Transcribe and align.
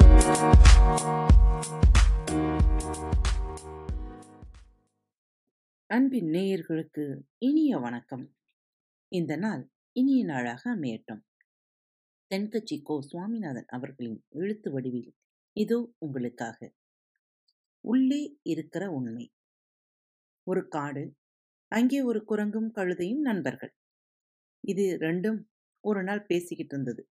நேயர்களுக்கு 6.27 7.21
இனிய 7.39 7.79
வணக்கம். 7.79 8.37
இந்த 9.09 9.37
நாள் 9.37 9.71
இனிய 9.93 10.25
நாளாக 10.25 10.77
அமையட்டும். 10.77 11.21
தென்கட்சி 12.35 12.83
கோ 12.83 13.03
சுவாமிநாதன் 13.03 13.65
அவர்களின் 13.67 14.25
எழுத்து 14.29 14.71
வடிவில் 14.71 15.15
இதோ 15.53 15.95
உங்களுக்காக. 15.99 16.75
உள்ளே 17.81 18.39
இருக்கிற 18.43 18.91
உண்மை. 18.91 19.33
ஒரு 20.43 20.69
காடு 20.69 21.15
அங்கே 21.69 22.03
ஒரு 22.03 22.25
குரங்கும் 22.29 22.71
கழுதையும் 22.75 23.19
நண்பர்கள். 23.19 23.75
இது 24.61 24.97
ரெண்டும் 25.01 25.43
ஒரு 25.81 26.03
நாள் 26.03 26.27
பேசிக்கிட்டு 26.27 26.67
இருந்தது. 26.67 27.09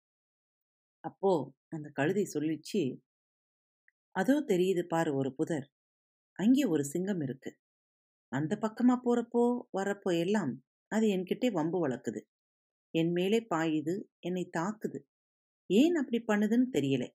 அப்போ 1.06 1.32
அந்த 1.68 1.88
கழுதை 1.90 2.26
சொல்லிச்சு 2.34 2.82
அதோ 4.16 4.36
தெரியுது 4.48 4.84
பாரு 4.84 5.16
ஒரு 5.16 5.34
புதர். 5.34 5.66
அங்கே 6.40 6.64
ஒரு 6.64 6.84
சிங்கம் 6.84 7.22
இருக்கு. 7.22 7.52
அந்த 8.32 8.54
பக்கமாக 8.58 9.00
போகிறப்போ 9.06 9.44
வரப்போ 9.78 10.12
எல்லாம் 10.20 10.54
அது 10.88 11.06
என்கிட்டே 11.08 11.52
வம்பு 11.52 11.88
வளர்க்குது. 11.88 12.22
என் 12.94 13.12
மேலே 13.12 13.40
பாயுது 13.50 13.96
என்னை 14.20 14.50
தாக்குது. 14.58 15.00
ஏன் 15.70 15.96
அப்படி 15.96 16.20
பண்ணுதுன்னு 16.28 16.68
தெரியலை. 16.72 17.10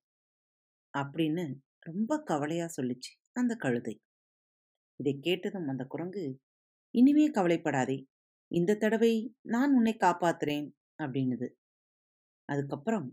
அப்படின்னு 0.95 1.45
ரொம்ப 1.79 2.19
கவலையாக 2.23 2.75
சொல்லிச்சு 2.77 3.13
அந்த 3.33 3.53
கழுதை. 3.57 3.95
இதை 4.97 5.15
கேட்டதும் 5.21 5.69
அந்த 5.69 5.85
குரங்கு 5.85 6.25
இனிமே 6.95 7.27
கவலைப்படாதே. 7.31 7.99
இந்த 8.51 8.77
தடவை 8.77 9.13
நான் 9.47 9.75
உன்னை 9.75 9.95
காப்பாத்துறேன். 10.01 10.69
அப்படின்னுது. 10.99 11.49
அதுக்கப்புறம் 12.49 13.07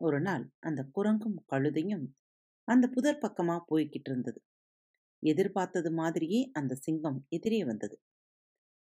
ஒரு 0.00 0.20
நாள் 0.20 0.50
அந்த 0.58 0.88
குரங்கும் 0.96 1.38
கழுதையும் 1.52 2.04
அந்த 2.64 2.88
புதர் 2.88 3.18
பக்கமா 3.18 3.60
போய்கிட்டு 3.70 4.10
இருந்தது. 4.10 4.42
எதிர்பார்த்தது 5.22 5.92
மாதிரியே 5.92 6.50
அந்த 6.52 6.74
சிங்கம் 6.74 7.26
எதிரே 7.28 7.64
வந்தது. 7.64 7.96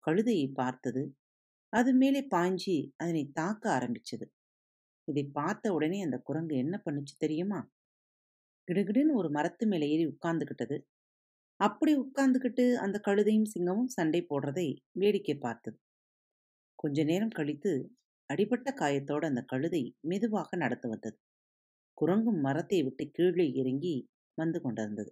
கழுதையை 0.07 0.53
பார்த்தது 0.53 1.03
அது 1.73 1.95
மேலே 1.95 2.27
பாய்ஞ்சி 2.31 2.93
அதனை 2.97 3.31
தாக்க 3.33 3.71
ஆரம்பிச்சது. 3.71 4.27
இதை 5.05 5.25
பார்த்த 5.25 5.73
உடனே 5.73 6.03
அந்த 6.03 6.19
குரங்கு 6.19 6.57
என்ன 6.57 6.83
பண்ணுச்சு 6.85 7.15
தெரியுமா? 7.19 7.71
கிடுகிடுன்னு 8.69 9.15
ஒரு 9.15 9.31
மரத்து 9.31 9.67
மேலே 9.67 9.89
ஏறி 9.91 10.07
உட்கார்ந்துக்கிட்டது 10.07 10.77
அப்படி 11.61 11.97
உட்கார்ந்துக்கிட்டு 11.97 12.75
அந்த 12.75 13.01
கழுதையும் 13.07 13.51
சிங்கமும் 13.55 13.85
சண்டை 13.85 14.27
போடுறதை 14.31 14.77
வேடிக்கை 14.93 15.37
பார்த்தது. 15.39 15.79
கொஞ்ச 16.75 17.05
நேரம் 17.05 17.29
கழித்து 17.29 17.73
அடிபட்ட 18.31 18.69
காயத்தோடு 18.73 19.25
அந்த 19.27 19.43
கழுதை 19.45 19.83
மெதுவாக 20.03 20.51
நடந்து 20.57 20.89
வந்தது. 20.89 21.17
குரங்கும் 21.99 22.41
மரத்தை 22.41 22.79
விட்டு 22.83 23.05
கீழே 23.11 23.47
இறங்கி 23.53 23.97
வந்து 24.39 24.59
கொண்டிருந்தது. 24.61 25.11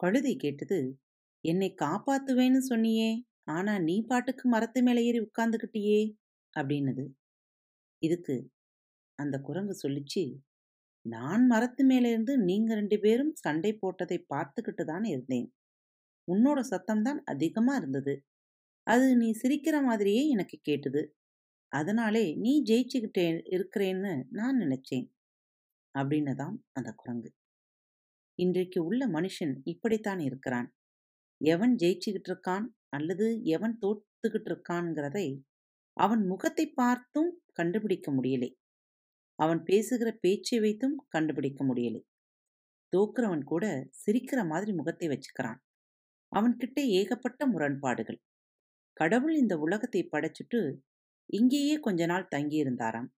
கழுதை 0.00 0.34
கேட்டது 0.36 0.78
என்னை 1.44 1.68
காப்பாத்துவேன்னு 1.82 2.60
சொன்னியே 2.70 3.10
ஆனா 3.48 3.72
நீ 3.80 3.96
பாட்டுக்கு 4.02 4.44
மரத்து 4.48 4.80
மேலே 4.82 5.00
ஏறி 5.04 5.20
உட்கார்ந்துக்கிட்டியே 5.20 6.00
அப்படின்னது. 6.56 7.04
இதுக்கு 8.02 8.36
அந்த 9.18 9.36
குரங்கு 9.40 9.74
சொல்லிச்சு 9.82 10.22
நான் 11.06 11.44
மரத்து 11.46 11.82
மேலே 11.84 12.08
இருந்து 12.10 12.34
நீங்க 12.40 12.70
ரெண்டு 12.74 12.96
பேரும் 12.98 13.32
சண்டை 13.36 13.72
போட்டதை 13.82 14.18
பார்த்துக்கிட்டு 14.32 14.84
தான் 14.84 15.04
இருந்தேன். 15.04 15.48
உன்னோட 16.28 16.60
சத்தம்தான் 16.72 17.20
அதிகமாக 17.24 17.32
அதிகமா 17.34 17.74
இருந்தது. 17.80 18.14
அது 18.86 19.06
நீ 19.16 19.28
சிரிக்கிற 19.42 19.76
மாதிரியே 19.82 20.22
எனக்கு 20.28 20.56
கேட்டுது. 20.68 21.02
அதனாலே 21.72 22.24
நீ 22.34 22.62
ஜெயிச்சுக்கிட்டே 22.62 23.26
இருக்கிறேன்னு 23.50 24.12
நான் 24.30 24.58
நினைச்சேன். 24.58 25.06
அப்படின்னதாம் 25.94 26.56
அந்த 26.72 26.90
குரங்கு. 26.92 27.30
இன்றைக்கு 28.38 28.84
உள்ள 28.84 29.08
மனுஷன் 29.08 29.54
இப்படித்தான் 29.62 30.18
இருக்கிறான். 30.18 30.68
எவன் 31.40 31.74
ஜெயிச்சுக்கிட்டு 31.74 32.30
இருக்கான் 32.30 32.66
அல்லது 32.88 33.26
எவன் 33.42 33.78
தோத்துக்கிட்டு 33.80 34.50
இருக்கான்ங்கிறதை 34.50 35.26
அவன் 35.96 36.22
முகத்தை 36.26 36.66
பார்த்தும் 36.72 37.30
கண்டுபிடிக்க 37.52 38.12
முடியலை. 38.12 38.50
அவன் 39.38 39.62
பேசுகிற 39.62 40.08
பேச்சை 40.20 40.60
வைத்தும் 40.60 40.96
கண்டுபிடிக்க 41.08 41.64
முடியலை. 41.64 42.02
தோக்குறவன் 42.92 43.44
கூட 43.44 43.64
சிரிக்கிற 44.02 44.40
மாதிரி 44.46 44.72
முகத்தை 44.72 45.08
வச்சுக்கிறான். 45.08 45.60
அவன்கிட்ட 46.32 46.80
ஏகப்பட்ட 46.90 47.46
முரண்பாடுகள். 47.46 48.20
கடவுள் 48.92 49.34
இந்த 49.34 49.58
உலகத்தை 49.58 50.08
படைச்சிட்டு 50.12 50.60
இங்கேயே 51.32 51.74
கொஞ்ச 51.80 52.06
நாள் 52.06 52.28
தங்கியிருந்தாராம். 52.34 53.08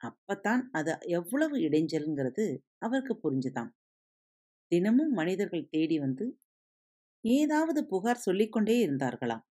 அப்பத்தான் 0.00 0.62
அது 0.72 0.98
எவ்வளவு 1.10 1.56
இடைஞ்சல்ங்கிறது 1.58 2.44
அவருக்கு 2.78 3.14
புரிஞ்சுதான் 3.22 3.70
தினமும் 4.72 5.12
மனிதர்கள் 5.12 5.68
தேடி 5.70 5.98
வந்து 5.98 6.26
ஏதாவது 7.24 7.86
புகார் 7.86 8.16
சொல்லிக்கொண்டே 8.16 8.76
இருந்தார்களாம். 8.86 9.44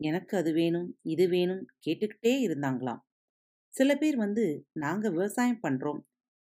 எனக்கு 0.00 0.36
அது 0.36 0.52
வேணும் 0.52 0.98
இது 1.02 1.28
வேணும் 1.28 1.66
கேட்டுக்கிட்டே 1.86 2.34
இருந்தாங்களாம். 2.46 3.00
சில 3.74 3.96
பேர் 3.96 4.16
வந்து 4.16 4.44
நாங்க 4.72 5.10
விவசாயம் 5.10 5.62
பண்றோம். 5.62 6.00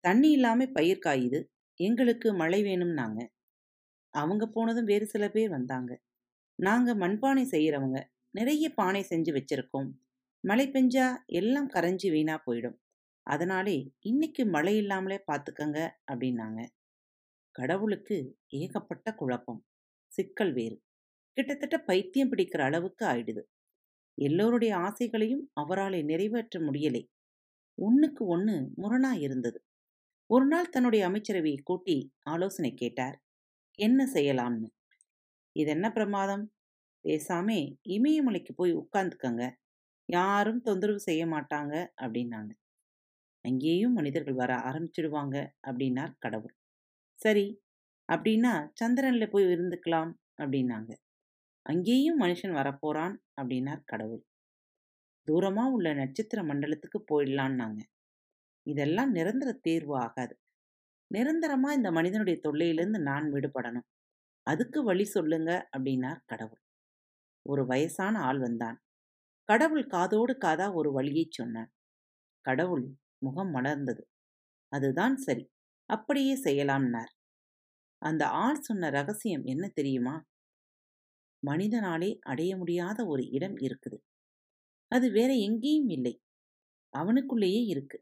தண்ணி 0.04 0.32
இல்லாம 0.32 0.66
பயிர் 0.68 1.06
காயுது. 1.06 1.40
எங்களுக்கு 1.80 2.34
மழை 2.34 2.64
வேணும்னாங்க. 2.64 3.20
அவங்க 4.14 4.48
போனதும் 4.48 4.86
வேறு 4.86 5.06
சில 5.06 5.30
பேர் 5.30 5.50
வந்தாங்க. 5.50 5.92
நாங்க 6.60 6.96
மண்பானை 6.96 7.44
செய்யறவங்க 7.52 8.00
நிறைய 8.32 8.70
பானை 8.70 9.06
செஞ்சு 9.10 9.32
வச்சிருக்கோம். 9.32 9.90
மழை 10.46 10.70
பெஞ்சா 10.70 11.26
எல்லாம் 11.26 11.70
கரைஞ்சி 11.70 12.12
வீணா 12.12 12.44
போயிடும். 12.46 12.78
அதனாலே 13.24 13.94
இன்னைக்கு 14.00 14.46
மழை 14.46 14.78
இல்லாமலே 14.78 15.24
பார்த்துக்கங்க 15.32 15.90
அப்படின்னாங்க. 16.12 16.68
கடவுளுக்கு 17.52 18.38
ஏகப்பட்ட 18.48 19.14
குழப்பம். 19.14 19.66
சிக்கல் 20.08 20.54
வேறு. 20.54 20.84
கிட்டத்தட்ட 21.34 21.78
பைத்தியம் 21.78 22.32
பிடிக்கிற 22.32 22.62
அளவுக்கு 22.62 23.06
ஆயிடுது. 23.06 23.42
எல்லோருடைய 24.22 24.76
ஆசைகளையும் 24.76 25.52
அவராலே 25.62 26.04
நிறைவேற்ற 26.04 26.60
முடியலை. 26.60 27.08
ஒன்றுக்கு 27.76 28.26
ஒன்று 28.26 28.72
முரணா 28.78 29.20
இருந்தது. 29.20 29.66
ஒரு 30.26 30.46
நாள் 30.46 30.70
தன்னுடைய 30.70 31.10
அமைச்சரவையை 31.10 31.62
கூட்டி 31.64 32.14
ஆலோசனை 32.24 32.74
கேட்டார். 32.74 33.24
என்ன 33.78 34.12
செய்யலாம்னு? 34.14 34.70
இது 35.52 35.70
என்ன 35.70 35.92
பிரமாதம்? 35.92 36.54
பேசாமே 37.04 37.78
இமயமலைக்கு 37.90 38.52
போய் 38.56 38.76
உட்கார்ந்துக்கங்க. 38.76 39.56
யாரும் 40.10 40.62
தொந்தரவு 40.62 41.00
செய்ய 41.00 41.26
மாட்டாங்க 41.26 41.74
அப்படின்னாங்க. 42.02 42.52
அங்கேயும் 43.46 43.94
மனிதர்கள் 43.94 44.34
வர 44.34 44.54
ஆரம்பிச்சிடுவாங்க 44.56 45.36
அப்படின்னார் 45.68 46.14
கடவுள். 46.20 46.56
சரி 47.20 47.48
அப்படின்னா 48.10 48.54
சந்திரனில் 48.74 49.30
போய் 49.30 49.46
இருந்துக்கலாம் 49.46 50.12
அப்படின்னாங்க. 50.40 50.92
அங்கேயும் 51.66 52.22
மனுஷன் 52.22 52.56
வரப்போறான் 52.56 53.16
அப்படின்னார் 53.42 53.84
கடவுள். 53.86 54.24
தூரமாக 55.28 55.72
உள்ள 55.72 55.94
நட்சத்திர 55.94 56.44
மண்டலத்துக்கு 56.44 57.00
போயிடலான்னாங்க. 57.12 57.82
இதெல்லாம் 58.66 59.12
நிரந்தர 59.12 59.54
தேர்வு 59.62 59.96
ஆகாது. 59.98 60.36
நிரந்தரமாக 61.12 61.74
இந்த 61.74 61.92
மனிதனுடைய 61.92 62.38
தொல்லையிலிருந்து 62.44 63.00
நான் 63.02 63.28
விடுபடணும். 63.34 63.88
அதுக்கு 64.48 64.84
வழி 64.84 65.06
சொல்லுங்க 65.06 65.52
அப்படின்னார் 65.78 66.22
கடவுள். 66.26 66.62
ஒரு 67.46 67.66
வயசான 67.66 68.20
ஆள் 68.20 68.40
வந்தான். 68.40 68.78
கடவுள் 69.50 69.86
காதோடு 69.88 70.34
காதா 70.34 70.74
ஒரு 70.74 70.92
வழியை 70.92 71.28
சொன்னான் 71.30 71.72
கடவுள் 72.42 72.86
முகம் 73.18 73.56
மலர்ந்தது. 73.56 74.04
அதுதான் 74.72 75.16
சரி 75.18 75.50
அப்படியே 75.90 76.34
செய்யலாம்னார். 76.44 77.12
அந்த 78.02 78.28
ஆள் 78.28 78.62
சொன்ன 78.62 78.90
ரகசியம் 78.90 79.44
என்ன 79.44 79.66
தெரியுமா? 79.68 80.16
மனிதனாலே 81.44 82.18
அடைய 82.22 82.58
முடியாத 82.58 83.06
ஒரு 83.06 83.24
இடம் 83.30 83.58
இருக்குது. 83.58 83.98
அது 84.92 85.12
வேற 85.12 85.34
எங்கேயும் 85.34 85.90
இல்லை. 85.90 86.22
அவனுக்குள்ளேயே 86.94 87.62
இருக்கு. 87.66 87.98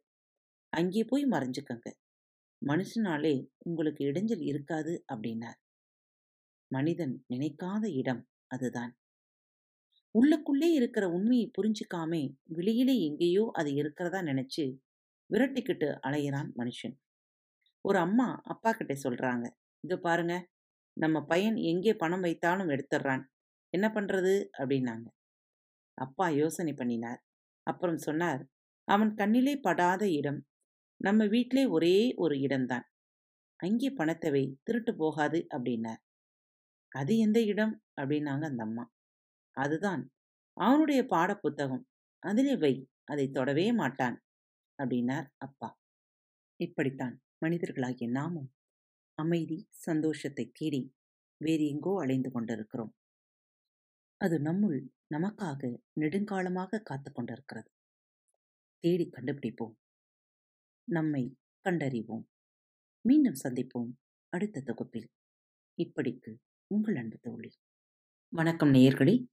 அங்கே 0.73 1.03
போய் 1.03 1.25
மறைஞ்சுக்கங்க. 1.25 1.89
மனுஷனாலே 2.62 3.35
உங்களுக்கு 3.57 4.03
இடைஞ்சல் 4.06 4.44
இருக்காது 4.44 5.06
அப்படின்னார். 5.13 5.59
மனிதன் 6.71 7.25
நினைக்காத 7.29 7.85
இடம் 7.97 8.27
அதுதான். 8.47 8.94
உள்ளுக்குள்ளே 10.15 10.69
இருக்கிற 10.71 11.10
உண்மையை 11.10 11.51
புரிஞ்சிக்காமே 11.57 12.36
வெளியிலே 12.44 12.95
எங்கேயோ 13.00 13.50
அது 13.51 13.74
இருக்கிறதா 13.74 14.21
நினைச்சு 14.21 14.80
விரட்டிக்கிட்டு 15.31 16.00
அலையிறான் 16.07 16.50
மனுஷன். 16.57 16.95
ஒரு 17.81 17.98
அம்மா 17.98 18.42
அப்பா 18.44 18.71
கிட்ட 18.71 18.94
சொல்றாங்க 19.04 19.45
இதோ 19.81 19.98
பாருங்க 19.98 20.48
நம்ம 20.94 21.21
பையன் 21.21 21.56
எங்கே 21.56 21.94
பணம் 21.95 22.24
வைத்தாலும் 22.24 22.69
எடுத்துடுறான் 22.69 23.24
என்ன 23.69 23.88
பண்றது? 23.89 24.33
அப்படின்னாங்க. 24.57 25.07
அப்பா 25.94 26.30
யோசனை 26.30 26.74
பண்ணினார். 26.74 27.21
அப்புறம் 27.63 27.98
சொன்னார் 27.98 28.42
அவன் 28.83 29.13
கண்ணிலே 29.13 29.56
படாத 29.57 30.09
இடம். 30.09 30.45
நம்ம 30.98 31.25
வீட்டிலே 31.25 31.66
ஒரே 31.66 32.13
ஒரு 32.16 32.39
இடம்தான். 32.39 32.86
அங்கே 33.59 33.89
பணத்தவை 33.89 34.44
திருட்டு 34.63 34.95
போகாது 34.95 35.48
அப்படின்னார். 35.50 36.01
அது 36.92 37.18
எந்த 37.18 37.42
இடம்? 37.44 37.83
அப்படின்னாங்க 38.01 38.45
அந்த 38.45 38.63
அம்மா. 38.63 38.93
அதுதான். 39.53 40.11
அவனுடைய 40.53 41.03
பாடப்புத்தகம். 41.03 41.83
அதிலே 42.19 42.57
வை 42.57 42.89
அதை 43.03 43.29
தொடவே 43.29 43.73
மாட்டான் 43.73 44.23
அப்படின்னார் 44.83 45.27
அப்பா. 45.38 45.79
இப்படித்தான் 46.55 47.21
மனிதர்களாகிய 47.45 48.09
நாமும் 48.09 48.53
அமைதி 49.13 49.67
சந்தோஷத்தை 49.69 50.51
தேடி 50.53 50.94
வேறு 51.38 51.67
எங்கோ 51.67 52.01
அலைந்து 52.01 52.31
கொண்டிருக்கிறோம். 52.31 52.95
அது 54.17 54.39
நம்முள் 54.39 54.88
நமக்காக 55.15 55.77
நெடுங்காலமாக 55.99 56.81
காத்து 56.81 57.11
கொண்டிருக்கிறது. 57.11 57.69
தேடி 58.79 59.09
கண்டுபிடிப்போம். 59.11 59.75
நம்மை 60.83 61.38
கண்டறிவோம். 61.63 62.23
மீண்டும் 63.01 63.35
சந்திப்போம் 63.44 63.91
அடுத்த 64.29 64.61
தொகுப்பில். 64.61 65.09
இப்படிக்கு 65.77 66.35
உங்கள் 66.67 66.95
அன்பு 66.95 67.17
தோழி. 67.17 67.51
வணக்கம் 68.33 68.73
நேயர்களே. 68.73 69.32